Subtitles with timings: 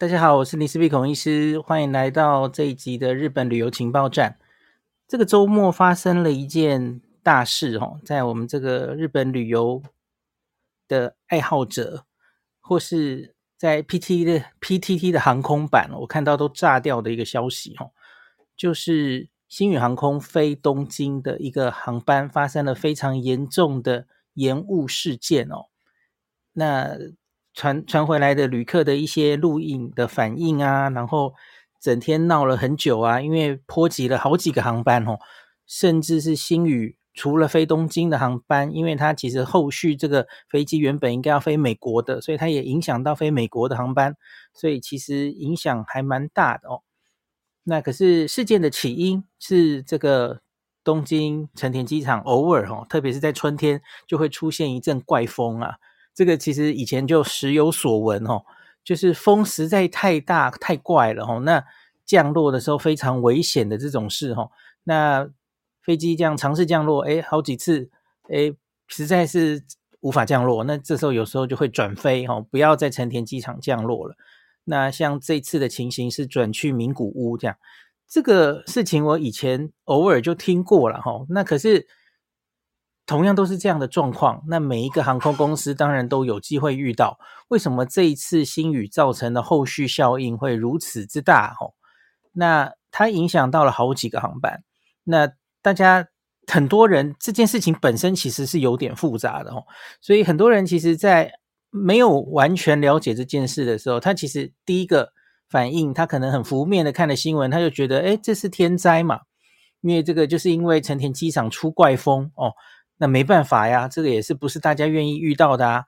[0.00, 4.38] 大家好，我是林思碧孔医师，欢迎来到这一集的日本旅游情报站。
[5.08, 9.82] 这个周末发生了一件大事哦，在我们这个日本旅游
[10.86, 12.04] 的爱好者，
[12.60, 17.90] 或是在 PT 的 PTT 的航空版，我看到都炸掉的一个消息哦，
[18.56, 25.66] 就是星宇航空飞东京的一个航班发生了非常严重的延误事件哦，
[26.52, 26.96] 那。
[27.58, 31.34] 传传回来的旅客的一些录影的反应啊，然后
[31.80, 35.18] 整天闹了很久啊，因为波及了好几个航班哦，
[35.66, 44.14] 甚至是星宇除了飞东京的航班，因为它其实后续这个飞机原本应该要飞美国的，所以它也影响到飞美国的航班，
[44.54, 46.82] 所以其实影响还蛮大的哦。
[47.64, 50.42] 那可是事件的起因是这个
[50.84, 55.78] 东京成田机场偶尔哦，特别是在春天就会出现一阵怪风啊。
[56.18, 58.42] 这个其实以前就时有所闻哦，
[58.82, 61.64] 就是风实在太大太怪了哦，那
[62.04, 64.50] 降落的时候非常危险的这种事哦，
[64.82, 65.30] 那
[65.80, 67.88] 飞机这样尝试降落，诶，好几次，
[68.30, 68.52] 诶，
[68.88, 69.62] 实在是
[70.00, 74.16] 无法降落，那这时候有时候就会转飞哦，不要在成田机场降落了。
[74.64, 77.56] 那像这次的情形是转去名古屋这样，
[78.08, 81.86] 这个事情我以前偶尔就听过了哈，那可是。
[83.08, 87.18] 同样都是这样的状况，那每一个航空公司当然都有机会遇到。
[87.48, 91.54] 为什么这一次星宇造成的后续效应会如此之大？
[91.54, 91.74] 吼，
[92.32, 94.62] 那它影响到了好几个航班。
[95.04, 96.06] 那大家
[96.46, 99.64] 很多人这件事情本身其实是有点复杂的，吼，
[100.02, 101.32] 所以很多人其实在
[101.70, 105.14] 没有完全了解这件事的时候，他其实第一个
[105.48, 109.20] 反应，他可能很浮面的看了新闻，他就觉得，诶，这是天灾嘛，
[109.80, 112.52] 因为这个就是因为成田机场出怪风哦。
[112.98, 115.84] 那没办法呀，这个也是不是大家愿意遇到的啊？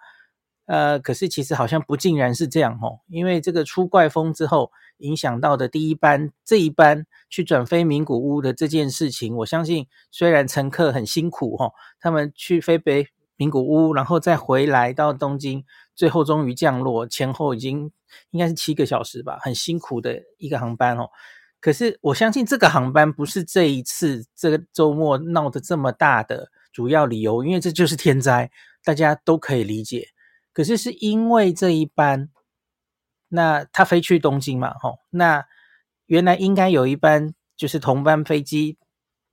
[0.66, 15.64] 呃，可是其实好像不尽然是这样哦，因为这个出怪风之后，影响到的第一班这一班去转飞名古屋的这件事情，我相信虽然乘客很辛苦哈，他们去飞北名古屋，然后再回来到东京，
[15.96, 17.90] 最后终于降落，前后已经
[18.30, 21.08] 应该是七个小时吧，很辛苦的一个航班哦。
[21.58, 26.52] 可是我相信这个航班不是这一次这个周末闹得这么大的。
[26.72, 28.50] 主要理由，因为这就是天灾，
[28.84, 30.08] 大家都可以理解。
[30.52, 32.28] 可是是因为这一班，
[33.28, 35.46] 那他飞去东京嘛，吼，那
[36.06, 38.78] 原来应该有一班就是同班飞机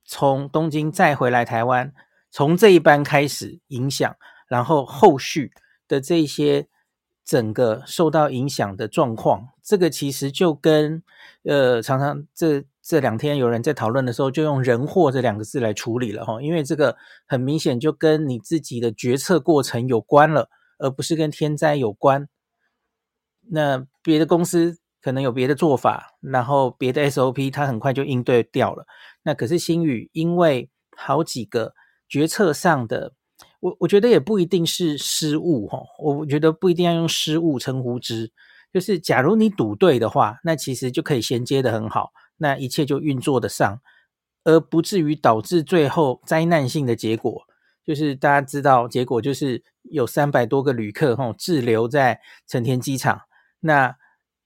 [0.04, 1.92] 从东京再回来台湾，
[2.30, 4.16] 从这一班开始影响，
[4.48, 5.52] 然后后续
[5.86, 6.68] 的这些
[7.24, 11.02] 整个受到影响的状况，这个其实就跟
[11.44, 12.64] 呃常常这。
[12.88, 22.28] 这两天有人在讨论的时候，就用“人祸”这两个字来处理了哈，因为这个很明显就跟你自己的决策过程有关了，而不是跟天灾有关。
[23.50, 28.86] 那别的公司可能有别的做法，然后别的 SOP 它很快就应对掉了。
[29.22, 31.74] 那可是星宇因为好几个
[32.08, 33.12] 决策上的，
[33.60, 38.32] 我我觉得也不一定是失误哈，我觉得不一定要用失误称呼之，
[38.72, 42.12] 就是假如你赌对的话，那其实就可以衔接的很好。
[42.38, 43.80] 那一切就运作得上，
[44.44, 47.42] 而不至于导致最后灾难性的结果，
[47.84, 53.22] 就是大家知道，结果就是有三百多个旅客吼滞留在成田机场，
[53.60, 53.96] 那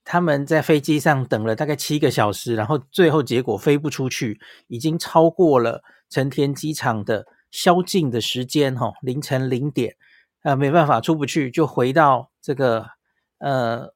[0.03, 9.95] 他们在飞机上等了大概七个小时，然后最后结果飞不出去，已经超过了成田机场的宵禁的时间吼，凌晨零点，
[10.41, 12.87] 啊，没办法出不去，就回到这个
[13.37, 13.93] 呃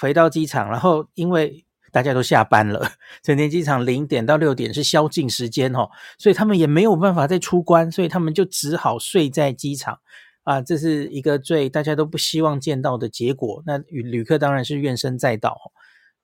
[0.00, 1.64] 回到机场，然后因为。
[1.92, 2.92] 大家都下班了，
[3.22, 9.98] 成田机场零点到六点是宵禁时间哦，所以他们也没有办法再出关，所以他们就只好睡在机场
[10.44, 13.62] 啊，这是一个最大家都不希望见到的结果。
[13.66, 15.72] 那旅旅客当然是怨声载道。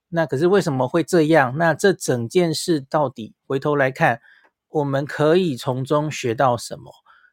[0.08, 1.58] 那可是为什么会这样？
[1.58, 4.20] 那这整件事到底回头来看，
[4.68, 6.92] 我们可以从中学到什么？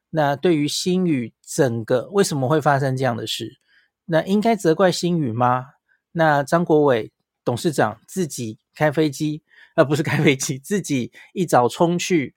[0.09, 3.59] 那对于星宇整个为什么会发生这样的事？
[4.05, 5.65] 那应该责怪星宇吗？
[6.11, 7.11] 那张国伟？
[7.43, 9.41] 董事长自己开飞机，
[9.75, 12.35] 而、呃、不是开飞机，自己一早冲去，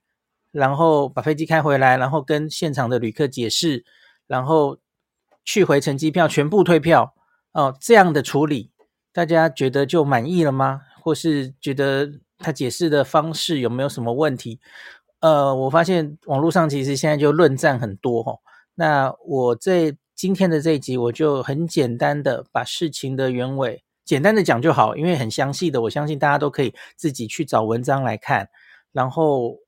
[0.53, 3.85] 然后把飞机开回来，然后跟现场的旅客解释，
[4.27, 4.79] 然后
[5.45, 7.15] 去回程机票全部退票
[7.53, 8.71] 哦，这样的处理，
[9.13, 10.83] 大家觉得就满意了吗？
[11.03, 14.59] 或是觉得他解释的方式有没有什么问题？
[15.21, 18.39] 呃，我发现网络上其实现在就论战很多哈、哦。
[18.75, 23.83] 那我这今天的这一集，我就很简单的把事情的原委。
[24.07, 28.49] 简单的讲就好，因为很详细的，我相信大家都可以自己去找文章来看。
[28.93, 29.59] 然后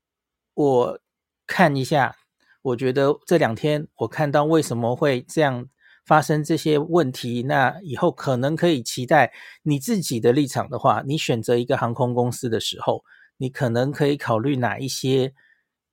[0.54, 1.00] 我
[1.46, 2.16] 看一下，
[2.62, 5.68] 我觉得这两天我看到为什么会这样
[6.06, 9.32] 发生这些问题，那以后可能可以期待
[9.64, 13.04] 你自己的立场的话，你选择一个航空公司的时候，
[13.36, 15.34] 你可能可以考虑哪一些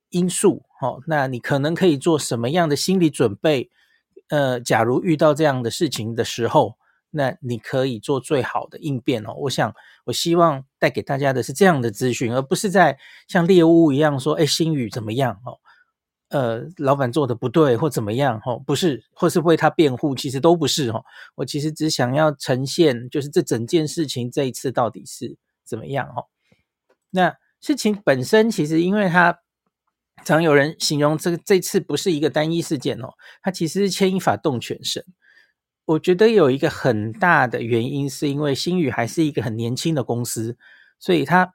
[0.09, 0.63] 因素？
[0.81, 3.71] 哦，那你可能可以做什么样的心理准备？
[4.29, 6.77] 呃，假如遇到这样的事情的时候，
[7.15, 9.33] 那你可以做最好的应变哦。
[9.37, 9.73] 我想，
[10.03, 12.97] 我希望带给大家的是这样的资讯，而不是在
[13.27, 15.39] 像猎巫一样说，哎，星宇怎么样？
[15.45, 15.57] 哦。
[16.29, 18.41] 呃，老板做的不对或怎么样？
[18.45, 21.05] 哦，不是，或是为他辩护，其实都不是哦。
[21.35, 26.07] 我其实只想要呈现，就是这整件事情这一次到底是怎么样？
[26.09, 26.25] 哦，
[27.11, 29.39] 那事情本身其实，因为它
[30.25, 33.13] 常有人形容这个这次不是一个单一事件哦，
[33.43, 35.05] 它其实是牵一发动全身。
[35.85, 40.57] 我觉得有一个很大的原因，是因为星宇还是一个很年轻的公司，
[40.99, 41.53] 所以它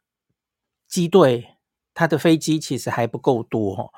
[0.88, 1.56] 机队
[1.94, 3.92] 它的飞机其实还不够多。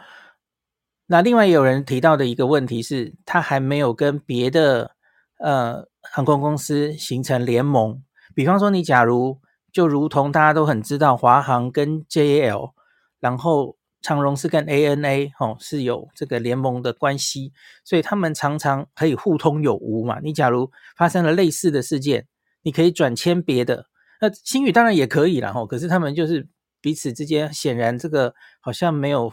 [1.07, 4.97] 那另外有人提到的一个问题是，他还没有跟别的
[5.39, 8.03] 呃航空公司形成联盟。
[8.35, 9.39] 比方说，你假如
[9.71, 12.73] 就如同大家都很知道，华航跟 JL，
[13.21, 17.53] 然后长荣是跟 ANA 哦是有这个联盟的关系，
[17.85, 20.21] 所以他们常常可以互通有无嘛。
[20.21, 22.27] 你假如发生了类似的事件，
[22.63, 23.87] 你可以转签别的。
[24.21, 26.49] 那星宇当然也可以啦，吼，可是他们就是
[26.81, 29.33] 彼此之间显然这个好像没有。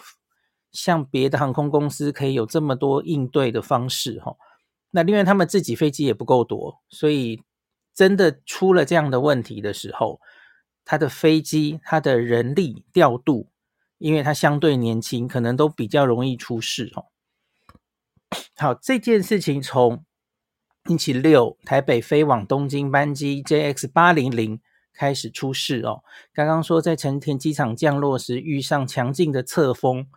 [0.72, 4.36] 像别的航空公司可以有这么多应对的方式哈，
[4.92, 7.42] 那另外他们自己飞机也不够多，所以
[7.96, 10.20] 真的出了这样的问题的时候，
[10.86, 13.48] 他的飞机、他的人力调度，
[14.00, 17.06] 因为他相对年轻，可能都比较容易出事哦。
[18.58, 20.04] 好，这件事情从
[20.86, 24.60] 星期六台北飞往东京班机 JX 八零零
[24.94, 26.04] 开始出事哦。
[26.34, 30.08] 刚刚说在成田机场降落时遇上强劲的侧风。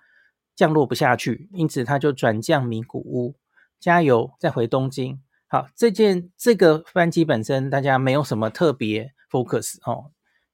[0.55, 3.35] 降落不下去，因此他就转降名古屋，
[3.81, 5.19] 加油，再回东京。
[5.49, 10.13] 好，这件这个班机本身大家没有什么特别 focus 哦，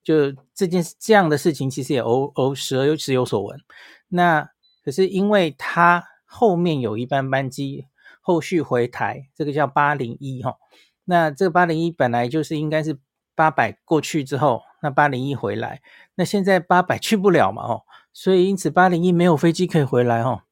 [0.08, 3.60] 就这件这样的事情其实也偶偶时而时有所闻。
[4.08, 4.48] 那
[4.82, 7.84] 可是因为他后面有一班班机
[8.22, 10.56] 后续回台，这个叫八零一哈。
[11.04, 12.98] 那这个八零一本来就是应该是
[13.34, 15.82] 八百过去之后，那八零一回来，
[16.14, 17.82] 那现在八百去不了嘛哦。
[18.10, 20.44] 所以，因此八零一没有飞机可以回来哦。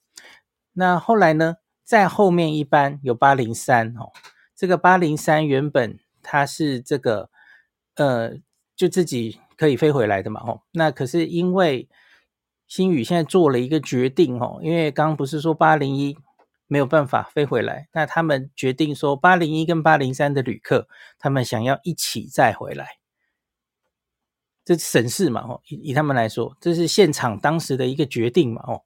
[0.74, 4.12] 那后来呢，在后面一班有八零三哦。
[4.54, 7.30] 这个八零三原本它是这个
[7.94, 8.34] 呃，
[8.76, 10.62] 就自己可以飞回来的嘛哦。
[10.72, 11.88] 那可是因为
[12.66, 16.16] 星宇现在做了一个决定哦，因为刚刚不是说八零一
[16.66, 20.88] 没有办法飞回来，那他们决定说八零一跟八零三的旅客，
[21.18, 22.98] 他们想要一起再回来。
[24.64, 28.82] 这省事嘛，哦，以以他们来说，这是现场当时的一个决定嘛，哦，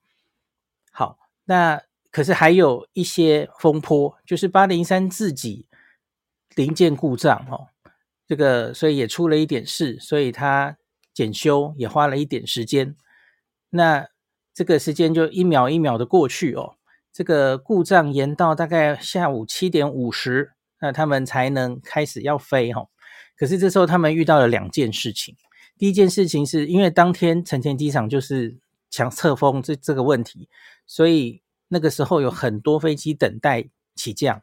[0.92, 1.80] 好，那
[2.10, 5.66] 可是还有一些风波，就是八零三自己
[6.54, 7.68] 零件故障，哦，
[8.30, 10.76] 这个所以也出了一点事，所以他
[11.12, 12.94] 检修也花了一点时间，
[13.70, 14.06] 那
[14.54, 16.76] 这个时间就一秒一秒的过去哦，
[17.12, 22.88] 这个故障延到大概下午七点五十，那他们才能开始要飞，哦，
[23.36, 25.34] 可是这时候他们遇到了两件事情。
[25.76, 28.56] 第一件事情是因为当天成田机场就是
[28.90, 30.48] 强侧风这这个问题，
[30.86, 34.40] 所以那个时候有很多飞机等待起降，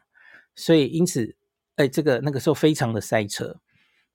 [0.54, 1.34] 所以因此，
[1.76, 3.56] 哎，这个那个时候非常的塞车。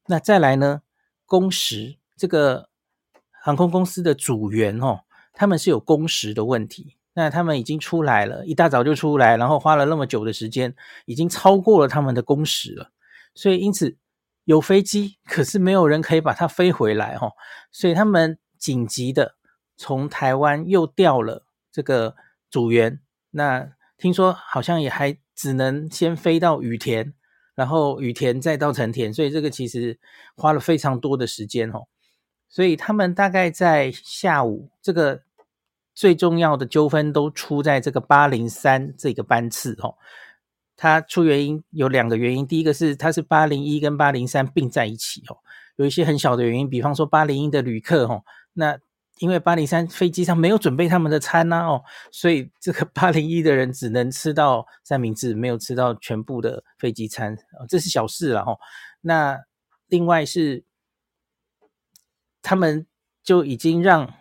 [0.08, 0.82] 那再来呢，
[1.26, 2.70] 工时这个
[3.44, 5.02] 航空公司的组员哦，
[5.34, 12.92] 他们是有工时的问题，那他们已经出来了，一大早就出来，然后花了那么久的时间，已经超过了他们的工时了，
[13.34, 13.98] 所以因此。
[14.46, 17.32] 有飞机，可是没有人可以把它飞回来哦，
[17.72, 19.36] 所以他们紧急的
[19.78, 22.18] 从台湾又调了这个
[22.50, 23.00] 组员。
[23.30, 27.14] 那听说好像也还只能先飞到羽田，
[27.56, 30.00] 然后雨田再到成田，所以这个其实
[30.36, 31.84] 花了非常多的时间哦。
[32.50, 35.22] 所以他们大概在下午，这个
[35.96, 39.96] 最重要的纠纷都出在这个八零三这个班次哦。
[40.76, 45.38] 它出原因有两个原因，第一个是它是八零一跟八零三并在一起哦，
[45.76, 48.78] 有一些很小的原因，比方说八零一的旅客哦，那
[49.20, 57.38] 因为八零三飞机上没有准备他们的餐呐哦，所以这个 八零一的人只能吃到三明治，没有吃到全部的飞机餐，
[57.70, 58.60] 这是小事了哦。
[59.02, 59.40] 那
[59.88, 60.64] 另外是
[62.42, 62.88] 他们
[63.24, 64.14] 就已经让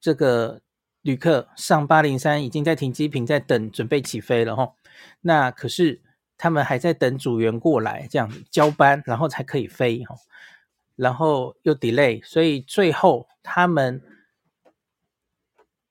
[0.00, 0.62] 这个
[1.02, 4.74] 旅客上八零三，已经在停机坪在等，准备起飞了哈。
[5.22, 6.00] 那可是
[6.38, 10.14] 他们还在等组员过来，这样子交班，然后才可以飞哈，
[10.96, 14.02] 然后又 delay，所以最后他们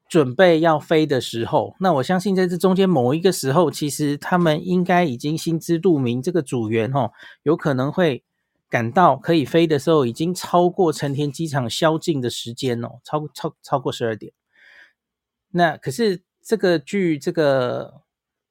[0.07, 8.23] 准备要飞的时候，那我相信在这中间某一个时候，其实他们应该已经心知肚明，这个组员哦，有可能会
[8.69, 14.33] 赶到可以飞的时候，已经超过成田机场宵禁的时间哦，超超超过十二点。
[15.49, 18.01] 那可是这个据这个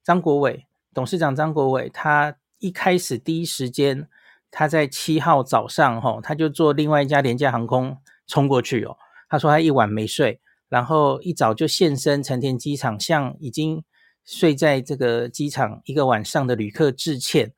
[0.02, 4.08] 张国伟董事长张国伟，他一开始第一时间，
[4.52, 7.96] 他在七号早上哈，他就坐另外一家廉价航空
[8.28, 8.96] 冲过去哦。
[9.28, 13.82] 他说他一晚没睡，然后一早就现身成田机场，向已经
[14.24, 17.52] 睡在这个机场一个晚上的旅客致歉。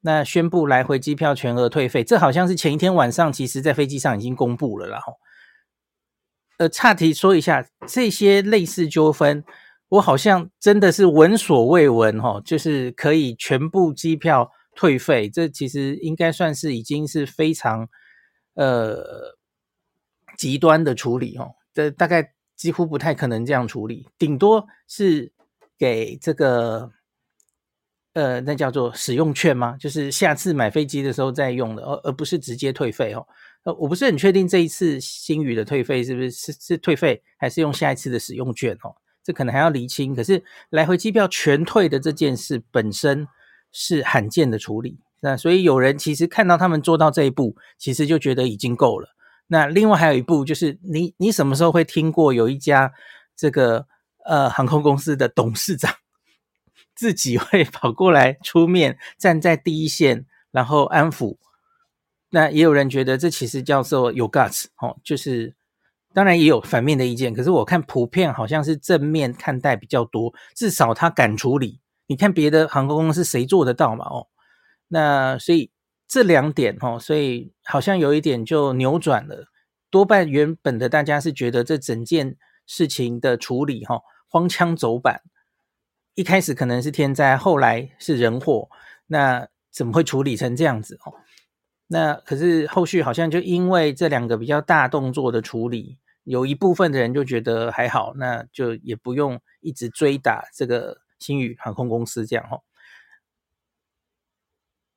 [0.00, 5.14] 那宣布来回机票全额退费，这好像是前一天晚上，其实在飞机上已经公布了，然后。
[6.58, 9.44] 呃，岔题说一下，这些类似纠纷，
[9.90, 17.88] 我好像真的是闻所未闻哈，就是可以全部机票退费，这其实应该算是已经是非常
[18.54, 19.36] 呃
[20.36, 25.32] 极端的处理哦，这大概几乎不太可能这样处理，顶多是
[25.76, 26.92] 给这个
[28.12, 29.76] 呃那叫做使用券吗？
[29.80, 33.26] 就是下次买飞机的时候再用的，而而不是直接退费哦。
[33.64, 38.94] 呃，我不是很确定这一次星宇的退费是不是是是退费，还是用下一次的使用券哦？
[39.24, 40.14] 这可能还要厘清。
[40.14, 43.26] 可是来回机票全退的这件事本身
[43.72, 49.08] 是罕见的处理，那所以有人其实看到他们做到这一步，其实就觉得已经够了。
[49.46, 52.92] 那另外还有一步就是，你你什么时候会听过有一家
[53.36, 53.86] 这个
[54.24, 55.94] 呃航空公司的董事长
[56.94, 61.36] 自己会跑过来出面站在第一线，然后安抚？
[62.30, 65.54] 那也有人觉得这其实叫做有 guts 哦，就是
[66.12, 71.80] 当然也有反面的意见，可是我看普遍好像是正面看待比较多，至少他敢处理。
[72.08, 74.04] 你看别的航空公司谁做得到嘛？
[74.06, 74.26] 哦，
[74.88, 75.70] 那所以
[76.08, 79.46] 这两点哦，所以好像有一点就扭转了。
[79.90, 82.36] 多半原本的大家是觉得这整件
[82.66, 85.22] 事情的处理哈，荒腔走板，
[86.14, 88.68] 一开始可能是天灾，后来是人祸，
[89.06, 91.14] 那怎么会处理成这样子哦？
[91.86, 102.60] 那可是后续好像就因为这两个比较大动作的处理，有一部分的人就觉得还好，那就也不用一直追打这个星宇航空公司这样哈。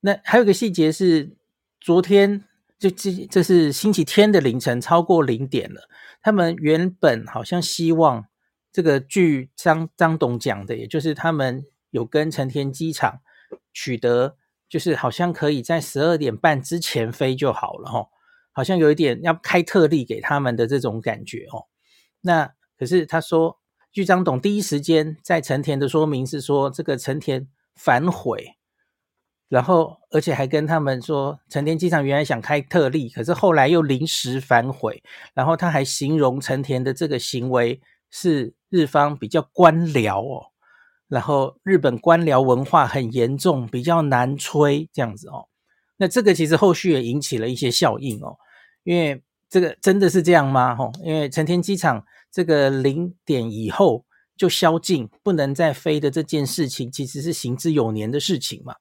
[0.02, 1.36] 那还有个细节是，
[1.80, 2.44] 昨天
[2.80, 5.90] 就这这是星期天的凌晨超过零点了，
[6.22, 8.28] 他们原本好像希望
[8.72, 13.22] 这个据张张董讲的，也就是他们有跟成田机场
[13.74, 14.38] 取得。
[14.72, 18.08] 就是好像可以在十二点半之前飞就好了哦，
[18.54, 21.68] 好像有一点要开特例给他们的这种感觉哦。
[22.22, 23.60] 那可是他说，
[23.92, 28.56] 据张董第一时间在成田的说明是说，这个成田反悔，
[29.50, 40.48] 然后而且还跟他们说，成田机场原来想开特例，可是后来又临时反悔，然后他还形容成田的这个行为是日方比较官僚哦。
[41.10, 45.50] 然后日本官僚文化很严重，比较难吹这样子哦。
[45.98, 48.38] 那这个其实后续也引起了一些效应哦，
[48.86, 50.74] 因为这个真的是这样吗？
[50.74, 54.06] 吼，因为成田机场这个零点以后
[54.38, 58.76] 就宵禁，不能再飞的这件事情，其实是行之有年的事情嘛。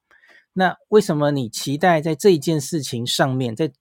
[0.53, 3.71] 那为什么你期待在这一件事情上面，在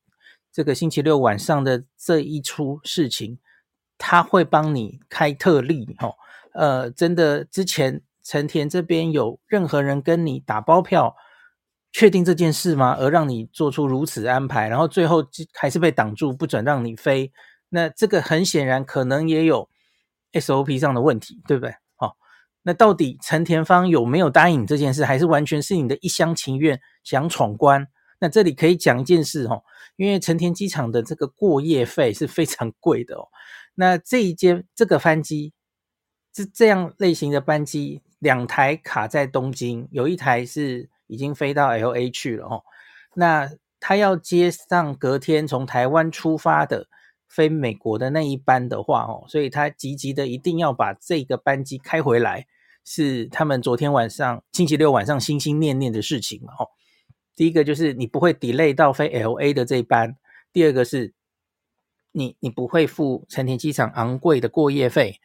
[0.53, 3.39] 这个星期六晚上的这一出事情，
[3.97, 5.97] 他会帮你开特例？
[5.99, 6.17] 吼，
[6.55, 8.03] 呃，真的之前。
[8.23, 11.17] 成田这边有任何人跟你打包票
[11.91, 12.95] 确定这件事吗？
[12.97, 17.33] 而让你做出如此安排，然后最后还是被挡住，不准让你飞。
[17.71, 19.71] 那这个很显然可能也有
[20.33, 21.75] SOP 上的问题，对不对？
[21.97, 22.19] 好，
[22.63, 27.89] 那到底成田方有没有答应你这件事，还是完全是你的一厢情愿想闯关？
[28.19, 29.65] 那这里可以讲一件事哦，
[29.97, 33.29] 因为成田机场的这个过夜费是非常贵的哦。
[33.75, 35.55] 那这一间这个班机，
[36.31, 38.03] 这这样类型的班机。
[38.21, 42.63] 两台卡在东京，有一台是已经飞到 LA 去了哦。
[43.15, 43.49] 那
[43.81, 46.87] 他要接上隔天从台湾出发的
[47.31, 52.47] 飞美国的那一班的话哦，所以他急急的一定要把这个班机开回来，
[52.85, 56.69] 是他们昨天晚上星期六晚上心心念念的事情嘛哦。
[57.35, 60.17] 第一个就是你不会 delay 到飞 LA 的这一班，
[60.53, 61.15] 第二个是
[62.13, 65.21] 你你不会付成田机场昂贵的过夜费，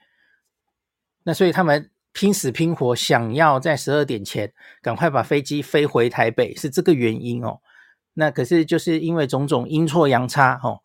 [1.23, 1.89] 那所以他们。
[2.17, 7.59] 拼死拼活想要在十二点前赶快把飞机飞回台北，是这个原因哦。
[8.13, 10.79] 那可是就是因为种种阴错阳差哦，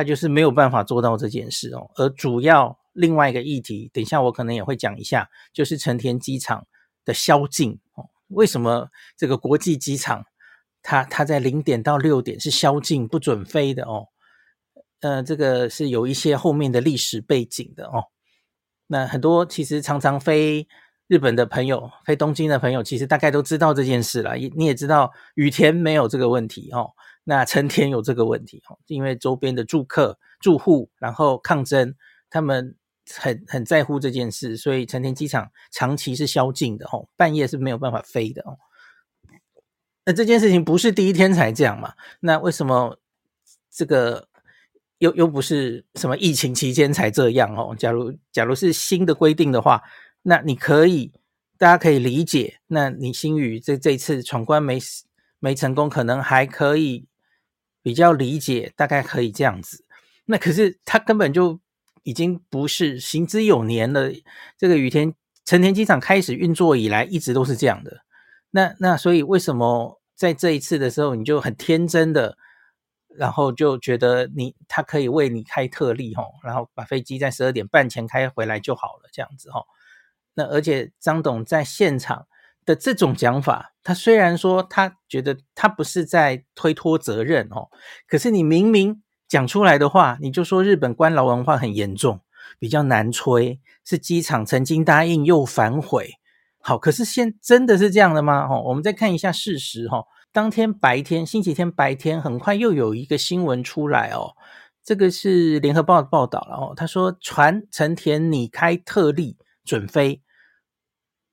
[0.00, 1.90] 他就是没有办法做到这件事哦。
[1.96, 6.66] 而主要另外一个议题，等一下我可能也会讲一下，就是成田机场
[7.04, 8.08] 的宵禁哦。
[8.28, 10.24] 为什么这个国际机场
[10.82, 14.06] 它它在零点到六点是宵禁不准飞的哦？
[15.00, 18.04] 呃，这个是有一些后面的历史背景的哦。
[18.86, 20.66] 那很多其实常常飞
[21.08, 24.38] 日本的朋友，飞东京的朋友，其实大概都知道这件事了。
[24.38, 26.90] 也你也知道，羽田没有这个问题哦，
[27.24, 31.94] 那成田有这个问题哦，因为周边的住客、住户，然后抗争，
[32.28, 32.76] 他们
[33.14, 38.58] 很很在乎这件事，所以成田机场长期是宵禁的哦，半夜是没有办法飞的哦。
[40.06, 41.92] 那这件事情不是第一天才这样嘛？
[42.20, 42.98] 那为什么
[43.70, 44.28] 这个
[44.98, 47.76] 又又不是什么疫情期间才这样哦？
[47.78, 49.82] 假如假如是新的规定的话，
[50.22, 51.12] 那你可以
[51.58, 52.60] 大家可以理解。
[52.66, 54.78] 那你新宇这这次闯关没
[55.38, 57.06] 没成功，可能还可以
[57.82, 59.84] 比较理解，大概可以这样子。
[60.26, 61.60] 那可是他根本就
[62.02, 64.10] 已经不是行之有年了。
[64.56, 68.02] 这个羽田成田机场开始运作以来，一直都是这样的。
[68.50, 72.36] 那那所以为什么在这一次的时候你就很天真的，
[73.08, 79.66] 然后就觉得你他可以为你开特例吼，然后把飞机在十二点半前开回来就好了这样子吼。
[80.34, 82.26] 那而且张董在现场
[82.64, 87.68] 的这种讲法，他虽然说他觉得他不是在推脱责任哦，
[88.06, 92.20] 可是你明明讲出来的话，你就说日本官僚文化很严重，
[92.58, 96.10] 比较难吹，是机场曾经答应又反悔。
[96.62, 98.46] 好，可是现真的是这样的吗？
[98.46, 100.04] 哦，我们再看一下事实哈。
[100.32, 104.36] 当天白天，星期天白天，很快又有一个新闻出来哦。
[104.84, 106.74] 这个是联合报的报道了哦。
[106.76, 110.22] 他说，传成田拟开特例准飞，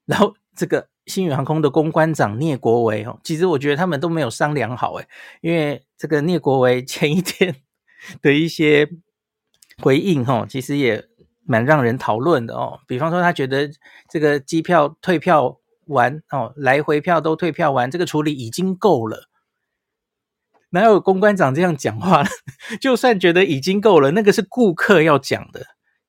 [0.05, 5.07] 然后这个星宇航空的公关长聂国维哦，其实我觉得他们都没有商量好诶，
[5.41, 7.55] 因为这个聂国维前一天
[8.21, 8.87] 的一些
[9.81, 11.07] 回应哈，其实也。
[11.49, 13.69] 蛮让人讨论的哦，比方说他觉得
[14.09, 19.29] 这个机票退票完哦，来回票都退票完，这个处理已经够了。
[20.71, 22.21] 哪有公关长这样讲话？
[22.81, 25.65] 就算觉得已经够了，那个是顾客要讲的，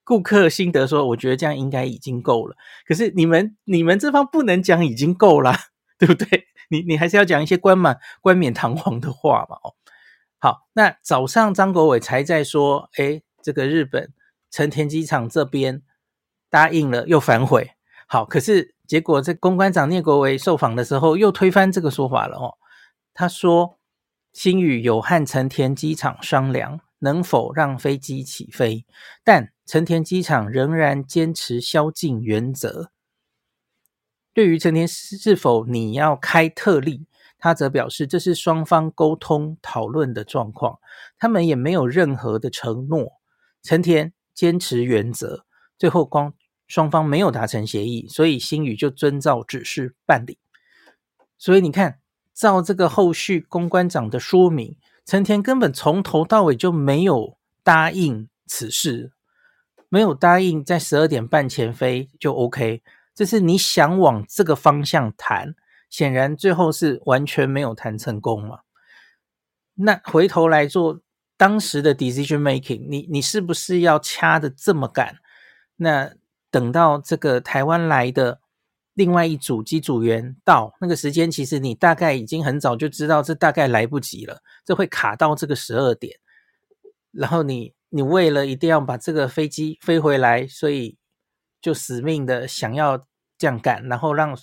[0.09, 2.57] 顾客心得说，我觉得这样应该已经够了。
[2.87, 5.53] 可是你们你们这方不能讲已经够了，
[6.01, 6.47] 对不对？
[6.71, 9.57] 你你还是要讲一些冠冕冠冕堂皇的话嘛。
[9.63, 9.75] 哦，
[10.39, 14.15] 好，那早上张国伟才在说，诶，这个日本。
[14.51, 15.83] 成田机场这边
[16.49, 17.73] 答应了又反悔，
[18.07, 22.55] 好，可是结果这公关长聂国伟受访的时候又推翻这个说法了哦。
[23.13, 23.79] 他说，
[24.33, 28.87] 星宇有和成田机场商量能否让飞机起飞，
[29.23, 32.91] 但成田机场仍然坚持宵禁原则。
[34.33, 37.07] 对于成田是否你要开特例，
[37.39, 40.81] 他则表示这是双方沟通讨论的状况，
[41.17, 43.13] 他们也没有任何的承诺。
[43.63, 44.13] 成田。
[44.35, 45.45] 坚持原则，
[45.77, 46.33] 最后光
[46.69, 50.39] 双方没有达成协议，所以星宇就遵照指示办理。
[51.37, 51.99] 所以你看，
[52.33, 59.11] 照这个后续公关长的说明，成田根本从头到尾就没有答应此事，
[59.89, 62.83] 没有答应在十二点半前飞就 OK。
[63.15, 65.55] 这是你想往这个方向谈，
[65.91, 68.61] 显然最后是完全没有谈成功嘛。
[69.75, 71.01] 那回头来做。
[71.41, 75.19] 当时的 decision making，你你是不是要掐的这么赶？
[75.77, 76.13] 那
[76.51, 78.41] 等到这个台湾来的
[78.95, 86.19] 另外一组机组员到那个时间，其实你大概已经很早就知道，这大概来不及了，这会卡到这个十二点。
[87.13, 90.99] 然后你你为了一定要把这个飞机飞回来，所以
[91.61, 94.37] 就死命的想要这样赶，然后让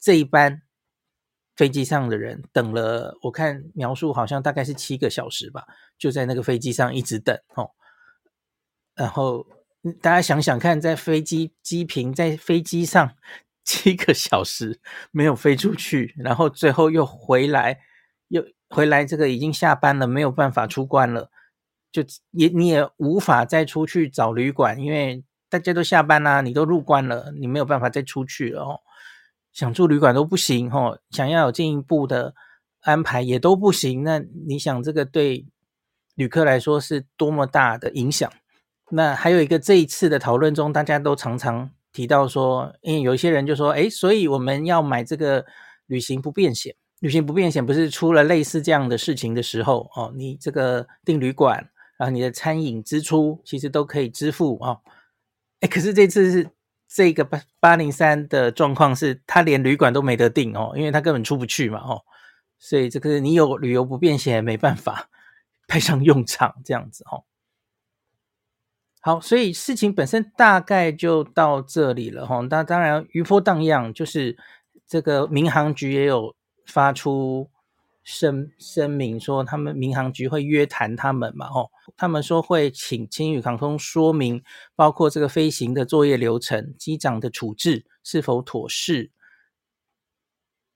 [0.00, 0.62] 这一班。
[1.54, 5.66] 飞机上的人等了，我看描述好像大概是七个小时吧，
[5.98, 7.70] 就在那个飞机上一直等哦。
[8.94, 9.46] 然后
[10.00, 13.14] 大家想想看，在飞机机坪在飞机上
[13.64, 17.80] 七个小时没有飞出去，然后最后又回来，
[18.28, 21.30] 又回来，这个已经下班了，没有办法出关了，
[21.92, 28.80] 就也你也无法再出去找旅馆，因为大家都下班啦，你都入关了，你没有办法再出去了哦。
[29.52, 32.34] 想住旅馆都不行哦，想要有进一步的
[32.80, 34.02] 安排也都不行。
[34.02, 35.46] 那你想这个对
[36.14, 38.32] 旅客来说是多么大的影响？
[38.90, 45.44] 那还有一个这一次的讨论中，大家都常常提到说，因为有一些人就说，诶，所以我们要买这个
[45.86, 46.74] 旅行不便险。
[47.00, 51.68] 旅行不便险不是出了类似这样的事情的时候哦，你这个订旅馆，
[52.04, 54.80] 啊你的餐饮支出其实都可以支付哦。
[55.60, 56.50] 诶，可是这次是。
[56.94, 62.02] 这个八八零三的状况是，他连旅馆都没得订哦，因为他根本出不去嘛，哦，
[62.58, 65.08] 所以这个你有旅游不便险没办法
[65.66, 67.24] 派上用场，这样子哦。
[69.00, 72.46] 好，所以事情本身大概就到这里了哈。
[72.50, 74.36] 那当然余波荡漾，就是
[74.86, 76.36] 这个民航局也有
[76.66, 77.48] 发出
[78.04, 81.46] 声声明说，他们民航局会约谈他们嘛？
[81.46, 84.42] 哦，他们说会请青宇航空说明，
[84.74, 89.10] 包括这个飞行的作业流程、机长的处置是否妥适。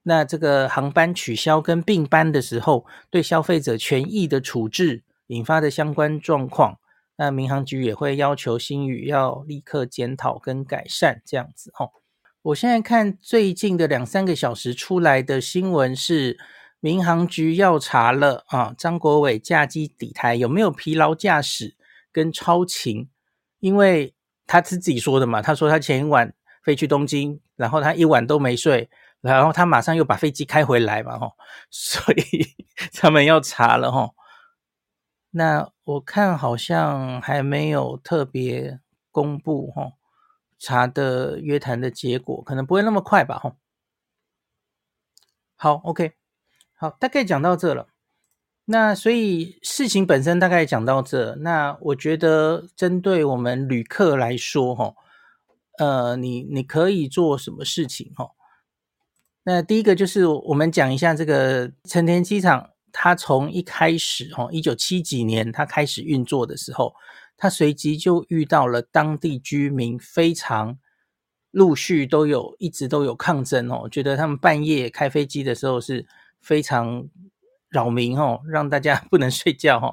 [0.02, 6.78] 那这个航班取消跟并班的时候，对消费者权益的处置引发的相关状况，
[7.16, 11.72] 那民航局也会要求星宇要立刻检讨跟改善这样子。
[11.78, 11.90] 哦，
[12.42, 16.38] 我现在看最近的两三个小时出来的新闻是。
[16.86, 21.74] 民航局要查了啊，张国伟驾机抵台有没有疲劳驾驶
[22.12, 23.10] 跟超勤？
[23.58, 24.14] 因为
[24.46, 28.88] 他是自己说的嘛，他说他前一晚飞去东京，然后他一晚都没睡，
[29.20, 31.32] 然后他马上又把飞机开回来嘛，吼，
[31.72, 32.54] 所以
[32.92, 34.14] 他们要查了吼。
[35.30, 38.78] 那我看好像还没有特别
[39.10, 39.94] 公布吼
[40.56, 43.56] 查的约谈的结果，可能不会那么快吧，吼。
[45.56, 46.12] 好，OK。
[46.78, 47.88] 好，大概讲到这了。
[48.66, 51.34] 那所以事情本身大概讲到这。
[51.36, 54.94] 那我觉得针对我们旅客来说，哈，
[55.78, 58.12] 呃，你你可以做什么事情？
[58.14, 58.28] 哈，
[59.44, 66.92] 那第一个就是我们讲一下这个成田机场，它从一开始，哈，一九七几年它开始运作的时候，
[67.38, 70.76] 它随即就遇到了当地居民非常
[71.52, 76.06] 陆续都有一直都有抗争哦，觉得他们半夜开飞机的时候是。
[76.46, 77.04] 非常
[77.68, 79.92] 扰民哦， 让大家不能睡觉哦。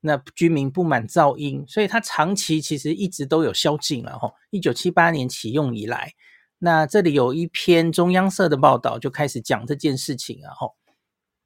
[0.00, 4.30] 那居民不满噪音，所以它长期其实一直都有宵禁了哈。
[4.50, 6.12] 一九七八年启用以来，
[6.58, 10.68] 那这里有一篇中央社的报道就开始讲这件事情啊哈。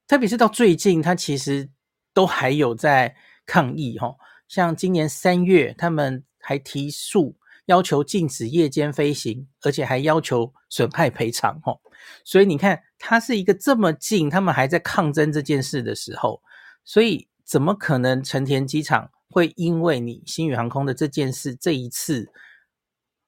[0.06, 1.70] 特别是到最近，它其实
[2.12, 4.14] 都还有在抗议哈。
[4.48, 11.74] 像今年三月，他们还提诉要求禁止夜间飞行，而且还要求损害赔偿哈。
[12.22, 16.40] 所以你看，它是一个这么近，他们还在抗争这件事的时候，
[16.84, 22.30] 所以怎么可能成田机场会因为你新宇航空的这件事，这一次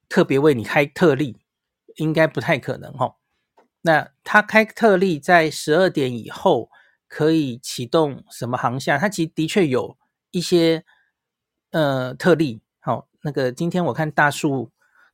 [0.08, 1.38] 特别为你开特例，
[1.96, 3.16] 应该不太可能哦。
[3.82, 6.70] 那他开特例在十二点以后
[7.08, 8.96] 可以启动什么航向？
[8.96, 9.98] 他其实的确有
[10.30, 10.84] 一些
[11.72, 12.62] 呃特例。
[12.78, 14.70] 好，那个今天我看大树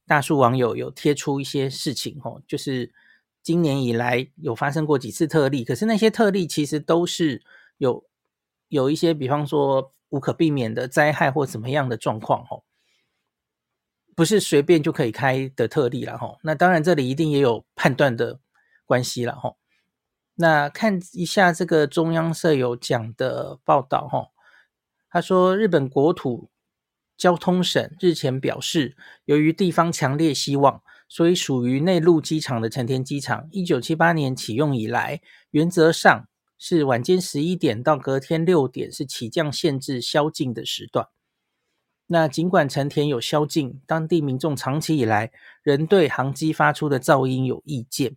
[0.07, 2.93] 大树网友有贴出一些事情哦，就是。
[3.43, 7.43] 今年以来有发生过几次特例，可是那些特例其实都是
[7.79, 8.05] 有
[8.69, 12.65] 有一些，比方说无可避免的灾害或怎么样的状况吼，
[14.15, 16.39] 不是随便就可以开的特例了吼。
[16.43, 18.41] 那当然这里一定也有判断的
[18.85, 19.57] 关系了吼。
[20.35, 24.29] 那看一下这个中央社有讲的报道吼，
[25.09, 26.51] 他说日本国土
[27.17, 30.83] 交通省日前表示，由于地方强烈希望。
[31.13, 35.21] 所以，属于内陆机场的成田机场，一九七八年启用以来，
[35.51, 41.09] 原则上是晚间十一点到隔天六点是起降限制宵禁的时段。
[42.07, 45.33] 那尽管成田有宵禁，当地民众长期以来
[45.65, 48.17] 仍对航机发出的噪音有意见。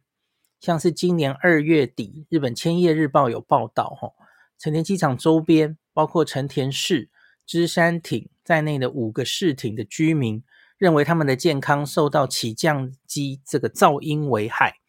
[0.59, 4.13] 像是今年二月底，日本千叶日报有报道，吼，
[4.59, 7.09] 成田机场周边，包括成田市、
[7.43, 10.43] 芝山町在内的五个市町的居民。
[10.83, 14.81] 认为他们的健康受到起降机这个噪音危害，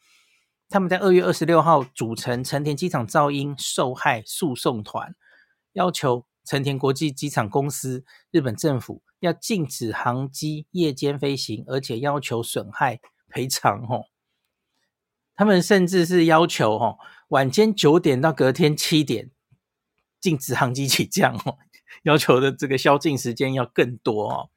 [0.68, 5.14] 他们在二月二十六号组成成田机场噪音受害诉讼团，
[5.74, 13.86] 要求成田国际机场公司、日本政府要禁止航机夜间飞行，而且要求损害赔偿。
[13.86, 14.06] 吼，
[15.36, 19.30] 他们甚至是要求吼晚间九点到隔天七点
[20.20, 21.38] 禁止航机起降。
[21.38, 21.58] 吼，
[22.02, 24.50] 要求的这个宵禁时间要更多哦。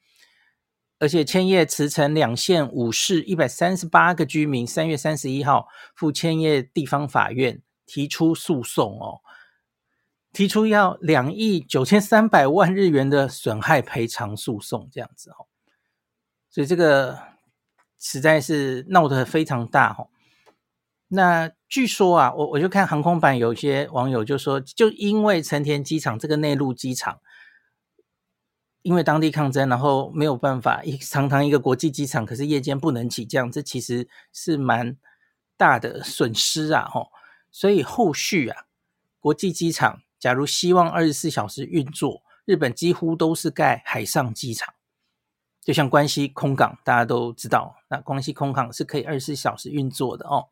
[1.00, 9.22] 而且千叶茨城两县五市一百三十八个居民，三月三十一号赴千叶地方法院提出诉讼哦，
[10.34, 15.46] 提出要两亿九千三百万日元的损害赔偿诉讼，这样子哦，
[16.50, 17.20] 所以这个
[18.00, 20.10] 实在是闹得非常大哦。
[21.10, 27.20] 那据说啊，我我就看航空版有些网友就说，就因为成田机场这个内陆机场。
[28.88, 34.95] 因为当地抗争，然后没有办法，一堂堂一个国际机场，可是夜间不能起降，这其实是蛮
[35.58, 36.86] 大的损失啊！
[36.86, 37.12] 吼，
[37.52, 38.67] 所以后续啊，
[39.19, 44.73] 国际机场假如希望二十四小时运作，日本几乎都是盖海上机场，
[45.62, 50.47] 就像关西空港，大家都知道，那关西空港是可以二十四小时运作的哦。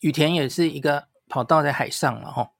[0.00, 2.50] 羽田也是一个跑道在海上了，吼。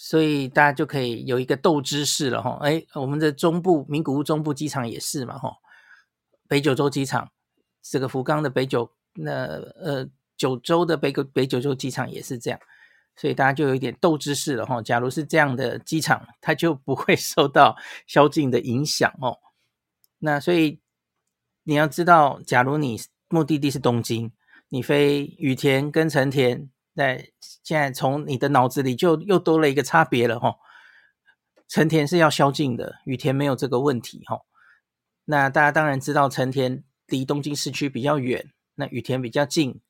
[0.00, 5.52] 所以大家就可以有一个斗知识了哈，哎，我们的中部名古屋中部机场也是嘛哈，
[6.46, 7.28] 北九州机场，
[7.82, 9.32] 这个福冈的北九那
[9.74, 12.60] 呃九州的北北九州机场也是这样。
[13.16, 14.80] 所以大家就有一点斗知识了哈。
[14.80, 19.36] 假如是这样的机场，它就不会 受到宵禁的影响哦。
[20.20, 20.78] 那所以
[21.64, 24.30] 你要知道，假如你目的地是东京，
[24.68, 30.56] 你飞羽田跟成田，在现在从你的脑子里就又多了一个差别了哈。
[31.68, 34.40] 成田是要宵禁的，羽田没有这个问题哈。
[35.26, 39.80] 那大家当然知道，成田离东京市区比较远，那羽田比较近，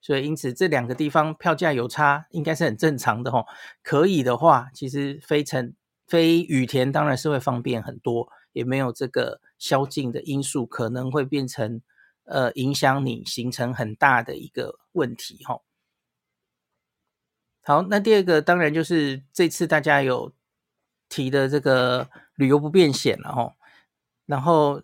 [0.00, 3.46] 所以因此这两个地方票价有差，应该是很正常的哈。
[3.82, 5.72] 可以的话，其实飞成
[6.06, 11.80] 飞羽田当然是会方便很多，也没有这个宵禁的因素，可能会变成
[12.24, 15.60] 呃影响你行程很大的一个问题哈。
[17.68, 20.32] 好，那第二个当然就是这次大家有
[21.10, 23.56] 提的这个旅游不便险了吼，
[24.24, 24.82] 然后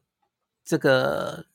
[0.62, 1.46] 这个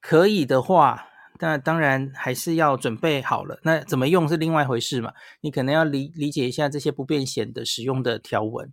[0.00, 1.06] 可以的话，
[1.38, 3.60] 那当然还是要准备好了。
[3.62, 8.72] 那怎么用是另外一回事嘛，你可能要理理解一下这些不便险的使用的条文。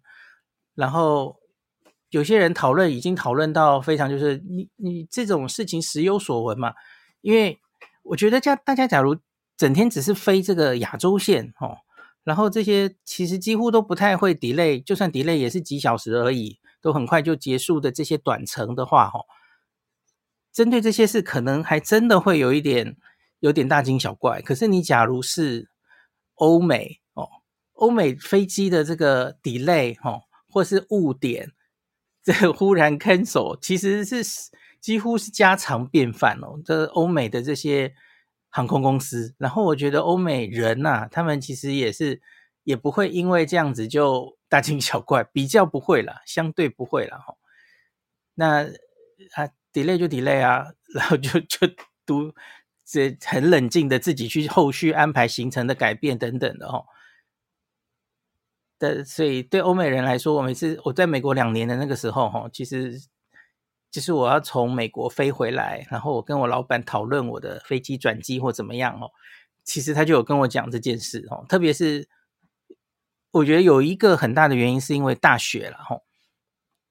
[0.74, 1.38] 然后
[2.10, 6.74] 有些人讨论已经讨论到非常就是你你这种事情时有所闻嘛，
[7.22, 7.62] 因为
[8.02, 9.16] 我觉得这样大家假如。
[9.58, 11.78] 整天只是飞这个亚洲线哦，
[12.26, 19.22] 然后这些其实几乎都不太会 delay，就算 delay 也是几小时而已，都很快就结束的这些短程的话，哈，
[20.52, 22.98] 针对这些事可能还真的会有一点
[23.40, 24.42] 有点大惊小怪。
[24.42, 25.70] 可是你假如是
[26.34, 27.30] 欧美哦，
[27.76, 31.54] 欧美飞机的这个 delay 哈，或是误点，
[32.22, 36.60] 这忽然 cancel，其实是几乎是家常便饭哦。
[36.66, 37.96] 这欧美的这些。
[38.56, 42.22] 航空公司，然后我觉得欧美人呐、他们其实也是
[42.64, 47.36] 也不会因为这样子就大惊小怪，比较不会啦，相对不会啦哈。
[48.36, 48.64] 那
[49.34, 51.68] 啊，delay 就 delay 啊，然后就就
[52.06, 52.34] 读
[52.86, 56.86] 这很冷静的自己去后续安排行程的改变等等的哈。
[58.80, 63.02] 的，所以对欧美人来说，我每次我在美国两年的那个时候哈，其实。
[63.96, 69.10] 就是我要从美国飞回来，然后我跟我老板讨论我的飞机转机或怎么样哦。
[69.64, 72.10] 其实他就有跟我讲这件事哦，特别是
[73.32, 76.02] 我觉得有一个很大的原因是因为大雪了哈，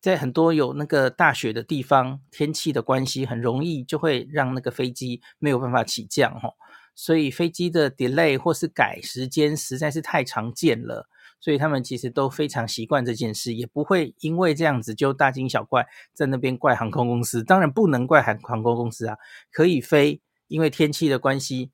[0.01, 6.55] 在很多有那个大雪的地方，天气的关系很容易就会让那个飞机没有办法起降哈，
[6.95, 11.07] 所以飞机的 delay 或是改时间实在是太常见了。
[11.45, 17.45] 所以他们其实都非常习惯这件事，也不会因为这样子就大惊小怪，在那边怪航空公司。
[17.45, 19.19] 当然不能怪航航空公司啊，
[19.53, 21.71] 可以飞，因为天气的关系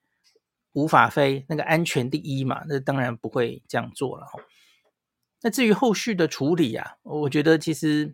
[0.73, 4.27] 无法飞，那个安全第一嘛，那当然不会这样做了。
[5.43, 8.13] 那至于后续的处理啊，我觉得其实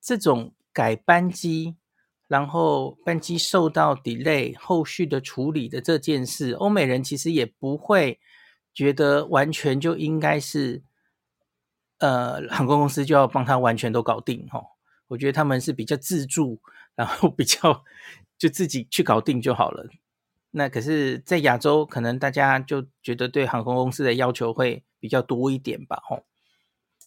[0.00, 1.74] 这种改班机，
[2.28, 8.20] 然后班机受到 delay，后续的处理的这件事，欧美人其实也不会。
[8.74, 10.82] 觉得完全就应该是，
[11.98, 14.60] 呃，航空公司就要帮他完全都搞定哈。
[15.08, 16.60] 我觉得他们是比较自助，
[16.94, 17.84] 然后 比较
[18.36, 19.86] 就自己去搞定就好了。
[20.50, 26.24] 那可是，在亚洲可能大家就觉得对航空公司的要求会比较多一点吧，吼。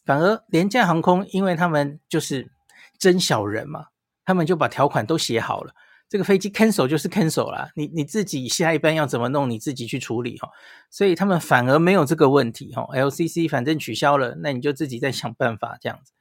[0.06, 2.51] 反而廉价航空，因为他们就是
[2.97, 3.88] 真小人嘛，
[4.23, 5.73] 他们就把条款都写好了。
[6.09, 10.49] 这个飞机 cancel 就是 cancel 啦，你你自己下一班要怎么弄，你自己去处理哈。
[10.89, 12.83] 所以他们反而没有这个问题哈。
[12.93, 16.13] LCC 反正取消了，那你就自己再想办法这样子。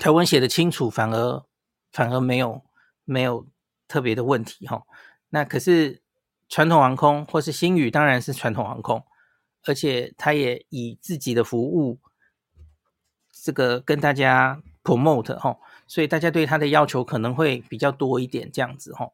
[0.00, 1.44] 条文写得清楚，反而
[1.92, 2.64] 反而没有
[3.04, 3.46] 没有
[3.86, 4.84] 特别的问题哈。
[5.28, 6.00] 那可是
[6.48, 9.04] 传统航空或是星宇当然是传统航空，
[9.66, 12.00] 而且他也以自己的服务
[13.30, 15.58] 这个跟大家 promote 哈。
[15.86, 19.12] 所以大家对他的要求可能会比较多一点，这样子齁。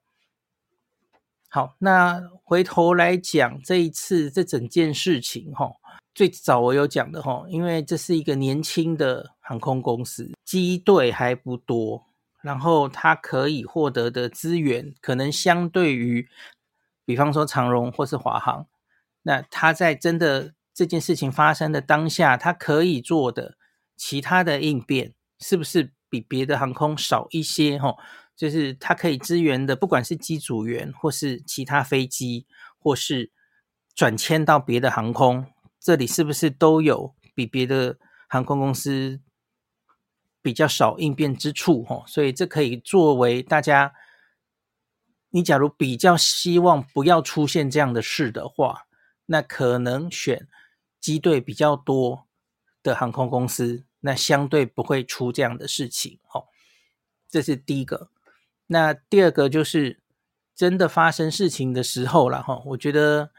[1.48, 5.74] 好，那回头来讲这一次这整件事情齁，
[6.14, 12.06] 最早我有讲的齁，因为这是一个年轻的航空公司，机队还不多，
[12.40, 16.28] 然后它可以获得的资源可能相对于，
[17.04, 18.66] 比方说长荣或是华航，
[19.22, 23.56] 那它在真的这件事情发生的当下，它可以做的
[23.96, 25.92] 其他的应变是不是？
[26.11, 27.96] 比别的航空少一些哈，
[28.37, 32.46] 就是它可以支援的，不管是机组员或是其他飞机，
[32.79, 33.31] 或是
[33.94, 35.46] 转签到别的航空，
[35.79, 37.96] 这里是不是都有比别的
[38.29, 39.20] 航空公司
[40.42, 42.03] 比较少应变之处哈？
[42.07, 43.92] 所以这可以作为大家，
[45.31, 48.87] 你假如比较希望不要出现这样的事的话，
[49.27, 50.49] 那可能选
[51.01, 52.27] 机队比较多
[52.83, 53.85] 的航空公司。
[54.00, 56.46] 那相对不会出这样的事情，哦，
[57.28, 58.10] 这是第一个。
[58.66, 60.00] 那第二个就是
[60.54, 63.30] 真的发生事情的时候了，哈，我觉得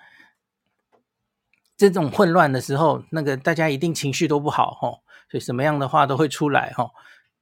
[1.78, 6.92] 这种混乱的时候，那个大家一定情绪都不好哈，所以什么样的话都会出来哈。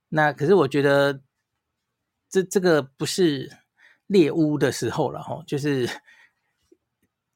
[0.09, 1.21] 那可是我觉得
[2.29, 3.57] 这这个不是
[4.07, 5.89] 猎巫的时候了哈，就是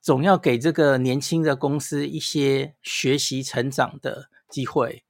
[0.01, 5.02] 总要给这个年轻的公司一些学习成长的机会。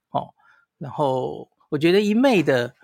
[0.84, 2.74] 然后我觉得一昧的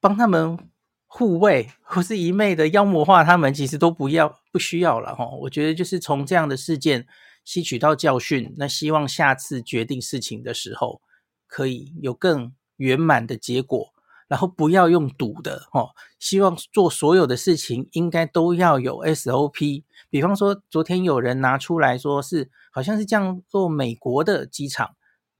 [0.00, 0.58] 帮他们
[1.06, 5.24] 护卫，或是一昧的妖魔化他们，其实都不要不需要了哈。
[5.42, 7.06] 我觉得就是从这样的事件
[7.44, 11.00] 吸取到教训，那希望下次决定事情的时候
[11.46, 13.94] 可以有更圆满的结果，
[14.26, 15.90] 然后不要用赌的哦。
[16.18, 19.84] 希望做所有的事情应该都要有 SOP。
[20.10, 24.96] 比方说，昨天有人拿出来说是好像是这样做，美国的机场，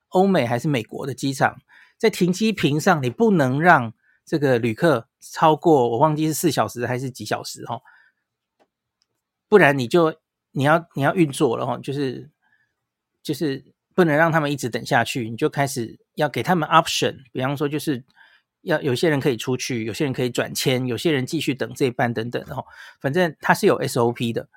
[0.08, 1.60] 欧美还是美国的机场，
[1.96, 3.92] 在停机坪上你不能让
[4.24, 7.80] 这个旅客超过，我忘记是四小时还是几小时哈，
[9.48, 10.14] 不然你就
[10.52, 12.30] 你要你要运作了哈，就是
[13.22, 15.98] 就是不能让他们一直等下去，你就开始。
[16.18, 18.04] 要给他们 option，比方说就是
[18.62, 22.64] 要有些人可以出去，有些人可以转签，有些人继续等这一班等等的哈。
[23.00, 24.48] 反正它是有 SOP 的。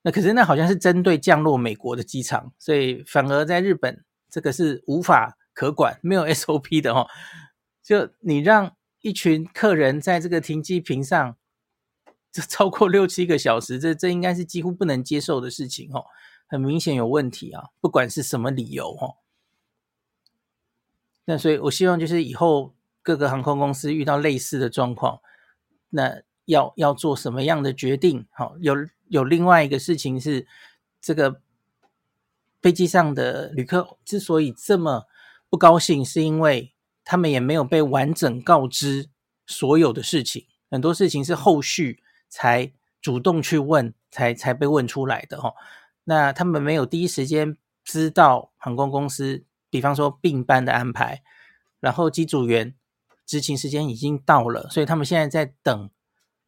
[0.00, 4.02] 那可是那好像是针对降落美国的机场，所以反而在日本
[4.38, 7.08] 这个是无法可管，没有 SOP 的哦。
[7.82, 11.36] 就你让一群客人在这个停机坪上，
[12.30, 16.04] 这超过六七个小时，这这应该是几乎不能接受的事情哦。
[16.46, 19.16] 很明显有问题啊，不管是什么理由哦。
[21.24, 25.20] 那所以，我希望就是以后各个航空公司遇到类似的状况，
[25.88, 28.28] 那要要做什么样的决定？
[28.30, 28.76] 好，有
[29.08, 30.46] 有另外一个事情是，
[31.00, 31.42] 这个
[32.60, 35.04] 飞机上的旅客之所以这么
[35.48, 39.10] 不高兴，是因为他们也没有被完整告知
[39.46, 45.52] 所有的事情，很多事情是后续才主动去问，才才被问出来的哈。
[46.04, 49.44] 那他们没有第一时间知道航空公司。
[49.70, 51.22] 比方说并班的安排，
[51.78, 52.74] 然后机组员
[53.26, 55.90] 执勤时间已经到了，所以他们现在在等，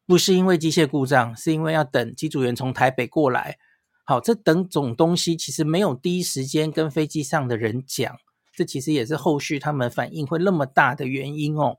[0.07, 3.59] 不是因为机械故障，是因为要等机组员从台北过来。
[4.03, 8.17] 好，这等种东西其实没有第一时间跟飞机上的人讲，
[8.53, 11.77] 这其实也是后续他们反应会那么大的原因哦。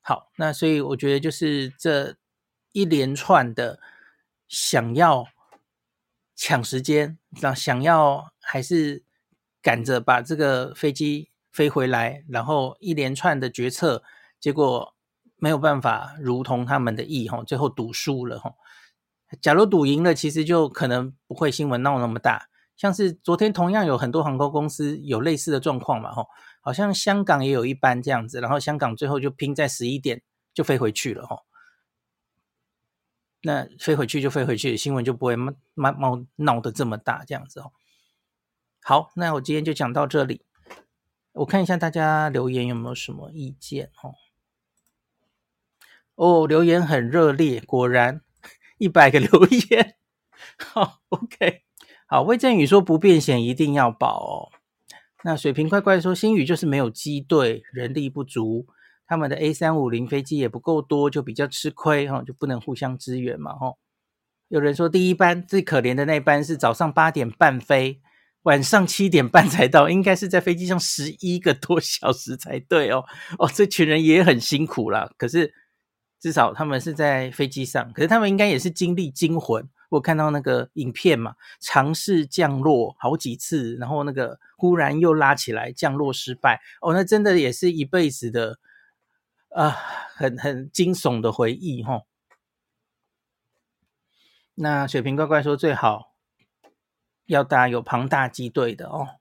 [0.00, 2.16] 好，那所以我觉得就是这
[2.72, 3.80] 一连串的
[4.48, 5.26] 想要
[6.34, 9.04] 抢时间，想想要还是。
[9.60, 14.04] 赶着把这个飞机飞回来，然后一连串的决策，
[14.38, 14.94] 结果
[15.36, 18.54] 没有办法如同他们的意，哈，最后赌输了，哈。
[19.40, 22.48] 假如赌赢了，其实就可能不会新闻闹那么大。
[22.76, 26.28] 像是昨天同样有很多航空公司有类似的状况嘛，吼，
[26.60, 30.22] 好像香港也有一班这样子，然后香港最后就拼在十一点
[30.54, 31.44] 就飞回去了，吼。
[33.42, 37.72] 那飞回去就飞回去，新闻就不会冒冒闹得这么大，这样子哦。
[38.82, 40.44] 好，那我今天就讲到这里。
[41.32, 44.14] 我看一下大家留言有没有什么意见哦。
[46.14, 48.22] 哦，留言很热烈，果然
[48.78, 49.96] 一百个留言。
[50.58, 51.62] 好，OK。
[52.06, 54.48] 好，魏振宇说不变险一定要保哦。
[55.24, 58.66] 那水瓶怪怪说新宇就是没有机队，人力不足，
[59.06, 63.74] 他们的 A 三五零飞机也不够多，就比较吃亏哈，就不能互相支援嘛哈。
[64.48, 68.00] 有人说第一班最可怜的那班是早上八点半飞。
[68.42, 73.04] 晚上七点半才到，应该是在飞机上十一个多小时才对哦。
[73.38, 75.10] 哦，这群人也很辛苦啦。
[75.18, 75.52] 可是
[76.18, 79.68] 至少他们是在飞机上，可是他们应该也是经历惊魂。
[79.90, 86.60] 我看到那个影片嘛，尝试降落好几次，然后那个忽然又拉起来，降落失败。
[86.80, 88.58] 哦，那真的也是一辈子的
[89.50, 89.70] 啊、
[90.14, 92.02] 很很惊悚的回忆哈、
[94.56, 96.14] 那水瓶怪怪说最好。
[97.26, 99.20] 要搭有庞大机队的哦，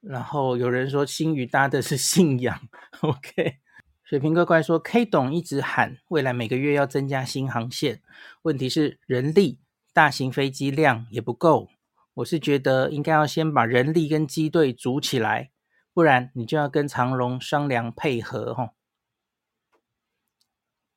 [0.00, 2.68] 然后有人说星宇搭的是信仰，
[3.00, 3.60] OK。
[4.06, 8.00] 水瓶乖乖说 K 董一直喊未来每个月要增加新航线，
[8.42, 9.58] 问题是人力，
[9.92, 11.70] 大型飞机量也不够。
[12.14, 15.50] 我是觉得应该要先把人力跟机队组起来，
[15.92, 18.74] 不然你就要跟长荣商量配合哈。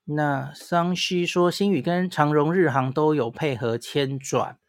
[0.06, 4.60] 那桑西说星宇跟长荣日航都有配合迁转。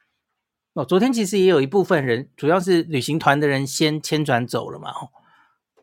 [0.72, 4.90] 哦，昨天其实也有一部分人，主要是旅行团的人先迁转走了嘛，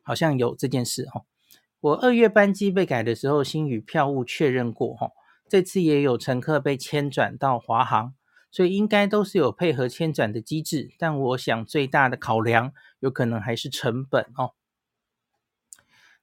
[0.01, 1.21] 好像有这件事哈。
[1.80, 5.11] 我二月班机被改的时候，星宇票务确认过哈，
[5.47, 8.15] 这次也有乘客被迁转到华航，
[8.49, 10.89] 所以应该都是有配合迁转的机制。
[10.97, 14.53] 但我想最大的考量有可能还是成本哦。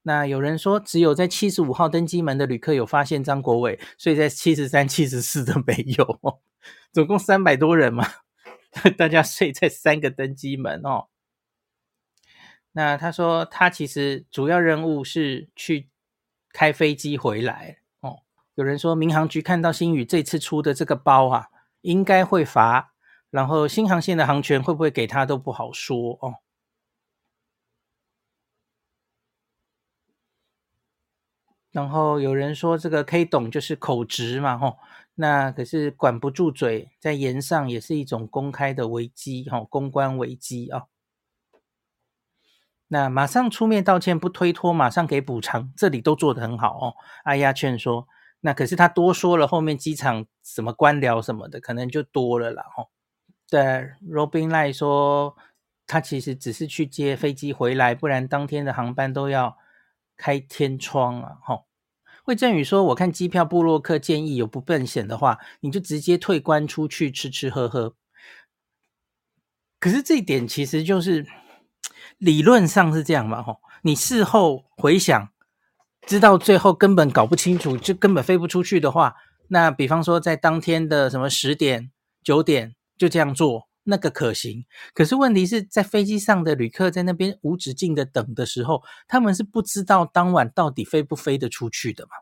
[0.03, 6.43] 那有人说，只有在七十五号登机门的旅客有发现张国伟，所以在七十三、七十四都没有，
[6.93, 8.07] 总共三百多人嘛。
[8.99, 11.07] 大家睡在三个登机门哦。
[12.77, 15.89] 那他说他其实主要任务是去
[16.53, 18.19] 开飞机回来哦。
[18.57, 21.51] 有人说民航局看到新宇这次出的这个包啊，
[21.83, 22.93] 应该会罚，
[23.31, 26.35] 然后新航线的航权会不会给他都不好说哦。
[31.71, 34.79] 然后有人说这个 K 董就是口直嘛，吼，
[35.15, 40.87] 那可是管不住嘴，在言上也是一种公开的危机，吼，公关危机啊。
[42.95, 46.95] 那马上出面道歉，不推脱，马上给补偿，这里都做得很好哦。
[47.25, 48.07] 阿丫劝说，
[48.43, 52.91] 那可是他多说了，后面机场什么官僚什么的，可能就多了啦，吼。
[53.51, 53.61] 对
[54.09, 55.37] ，Robin Lai 说，
[55.89, 59.57] 他其实只是去接飞机回来，不然当天的航班都要。
[60.17, 61.39] 开天窗啊！
[61.43, 61.67] 吼，
[62.27, 67.97] 魏正宇说：“我看机票部落客建议有不便险的话，你就直接退关出去吃吃喝喝。
[69.81, 71.27] 可是这一点其实就是
[72.19, 75.29] 理论上是这样嘛，吼，你事后回想，
[76.07, 79.15] 知道最后根本搞不清楚，就根本飞不出去的话，
[79.49, 81.91] 那比方说在当天的什么十点、
[82.23, 92.13] 九点就这样做。”那个可行，可是问题是在飞机上的旅客在那边无止境的等的时候，他们是不知道当晚到底飞不飞得出去的嘛？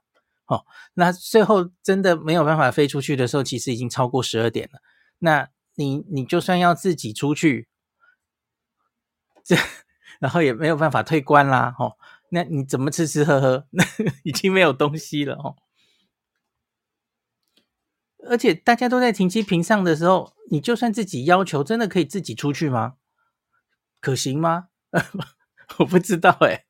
[0.57, 0.65] 哦，
[0.95, 4.81] 那最后真的没有办法飞出去的时候，其实已经超过十二点了。
[5.21, 7.69] 那你你就算要自己出去，
[9.45, 9.57] 这
[10.19, 11.97] 然后也没有办法退关啦，哦，
[12.31, 13.67] 那你怎么吃吃喝喝？
[13.73, 13.85] 那
[14.23, 15.57] 已经没有东西了，哦。
[18.29, 22.95] 而且大家都在停机坪上的时候，你就算自己要求，真的可以自己出去吗？
[24.01, 24.69] 可行吗？
[25.79, 26.65] 我不知道哎。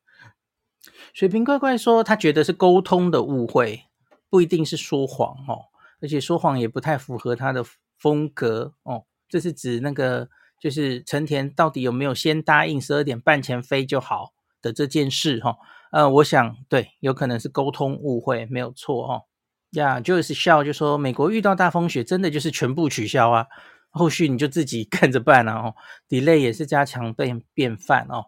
[1.13, 3.85] 水瓶怪怪说，他觉得是沟通的误会，
[4.29, 5.65] 不一定是说谎哦。
[6.01, 7.63] 而且说谎也不太符合他的
[7.97, 9.05] 风格哦。
[9.29, 10.29] 这是指那个，
[10.63, 15.57] 就是成田到底有没有先答应十二点半前飞就好的这件事哈？
[15.91, 19.23] 呃，我想对，有可能是沟通误会，没有错哦。
[19.71, 23.45] 呀，就是笑，就说美国遇到大风雪，真的就是全部取消啊，
[23.89, 25.55] 后续你就自己 看着办啊。
[25.55, 25.75] 哦
[26.07, 28.27] ，delay 也是加强变便饭哦。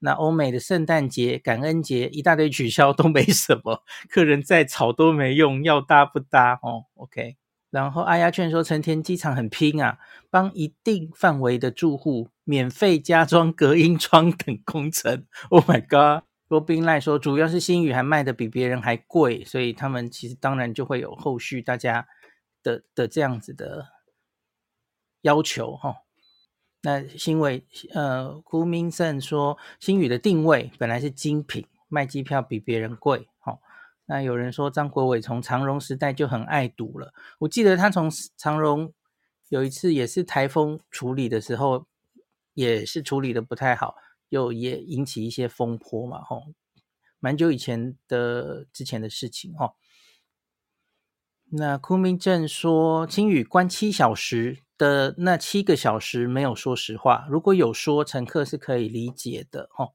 [0.00, 7.36] 那欧美的圣诞节、感恩节一大堆取消都没什么，客人再吵都没用，要搭不搭哦？OK。
[7.76, 9.98] 然后阿丫劝说成田机场很拼啊，
[10.30, 15.26] 帮一定范围的住户免费加装隔音窗等工程。
[15.50, 16.24] Oh my god！
[16.48, 22.08] 罗宾赖说，主要是星宇还卖的比别人还贵，所以他们其实当然就会有后续大家
[22.62, 23.88] 的的这样子的
[25.20, 25.96] 要求哈。
[26.80, 33.28] 那新伟呃，顾明胜说，星宇的定位本来是精品，卖机票比别人贵。
[34.06, 38.92] 那有人说张国伟从长荣时代就很爱赌了，我记得他从长荣
[39.48, 41.86] 有一次也是台风处理的时候，
[42.54, 43.96] 也是处理的不太好。
[44.28, 46.46] 又也引起一些风波嘛，吼，
[47.20, 49.76] 蛮久以前的之前的事情，吼。
[51.50, 59.94] 那哭明正说，青宇关七小时的那七个小时没有说实话，如果有说，乘客是可以理解的，吼。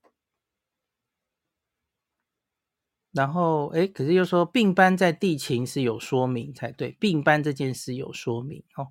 [3.11, 8.89] 然后，哎，可是又说并班在地勤是有说明才对，并班这件事有说明，哦。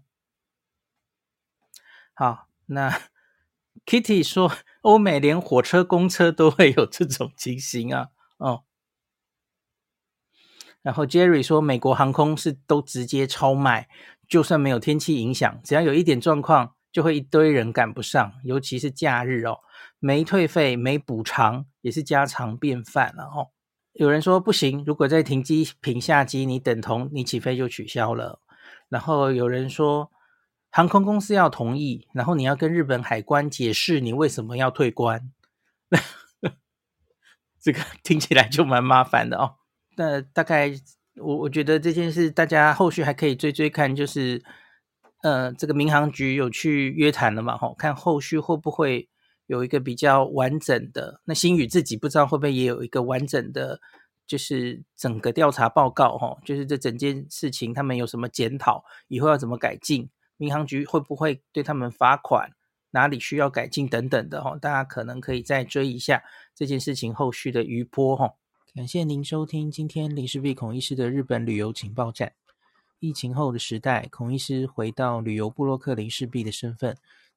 [2.15, 2.91] 好，那。
[3.87, 4.53] Kitty 说
[4.83, 8.65] ：“欧美连火车、公车都会有这种情形啊，哦。”
[10.83, 13.89] 然后 Jerry 说：“美国航空是都直接超卖，
[14.29, 19.61] 就算没有天气影响，只要有一点状况，就会一堆人赶不上，尤其是假日哦，
[19.99, 23.51] 没退费、没补偿也是家常便饭了哦。”
[24.01, 28.41] 有人说：“不行，如果在停机坪下机，你等同你起飞就取消了。”
[28.89, 30.11] 然后有人说。
[30.73, 35.33] 航空公司要同意，然后你要跟日本海关解释你为什么要退关，
[37.61, 39.57] 这个 听起来就蛮麻烦的哦。
[39.97, 40.73] 那大概
[41.17, 44.45] 我我觉得这件事大家后续还可以追追看，就是
[45.25, 47.59] 呃，这个民航局有去约谈了嘛？
[47.59, 49.09] 吼，看后续会不会
[49.51, 51.21] 有一个比较完整的。
[51.25, 53.81] 那星宇自己不知道会不会也有一个完整的，
[54.25, 60.09] 就是整个调查报告，吼，就是这整件事情他们有什么检讨，以后要怎么改进。
[60.37, 62.53] 民航局会不会对他们罚款？
[62.93, 66.23] 哪里需要改进等等的哈，大家可能可以再追一下
[66.55, 68.35] 这件事情后续的余波哈。
[68.73, 72.33] 感谢您收听今天林氏璧孔医师的日本旅游情报站。
[73.01, 76.97] 疫情后的时代，孔医师回到旅游部落客林氏璧的身份，